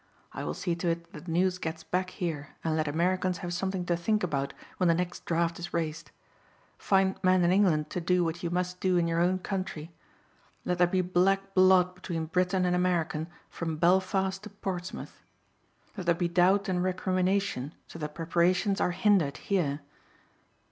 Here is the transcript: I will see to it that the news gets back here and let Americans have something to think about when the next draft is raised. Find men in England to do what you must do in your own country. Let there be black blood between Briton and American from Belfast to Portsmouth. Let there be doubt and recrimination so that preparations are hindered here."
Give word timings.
I 0.33 0.43
will 0.43 0.55
see 0.55 0.73
to 0.77 0.87
it 0.87 1.13
that 1.13 1.25
the 1.25 1.31
news 1.31 1.59
gets 1.59 1.83
back 1.83 2.09
here 2.09 2.55
and 2.63 2.75
let 2.75 2.87
Americans 2.87 3.37
have 3.45 3.53
something 3.53 3.85
to 3.85 3.95
think 3.95 4.23
about 4.23 4.51
when 4.77 4.87
the 4.87 4.95
next 4.95 5.25
draft 5.25 5.59
is 5.59 5.75
raised. 5.75 6.09
Find 6.79 7.23
men 7.23 7.43
in 7.43 7.51
England 7.51 7.91
to 7.91 8.01
do 8.01 8.23
what 8.23 8.41
you 8.41 8.49
must 8.49 8.79
do 8.79 8.97
in 8.97 9.07
your 9.07 9.19
own 9.21 9.37
country. 9.37 9.91
Let 10.65 10.79
there 10.79 10.87
be 10.87 11.01
black 11.01 11.53
blood 11.53 11.93
between 11.93 12.25
Briton 12.25 12.65
and 12.65 12.75
American 12.75 13.27
from 13.47 13.77
Belfast 13.77 14.41
to 14.41 14.49
Portsmouth. 14.49 15.21
Let 15.95 16.07
there 16.07 16.15
be 16.15 16.27
doubt 16.27 16.67
and 16.67 16.81
recrimination 16.83 17.75
so 17.85 17.99
that 17.99 18.15
preparations 18.15 18.81
are 18.81 18.89
hindered 18.97 19.37
here." 19.37 19.81